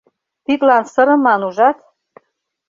[0.45, 1.77] Тидлан сырыман, ужат?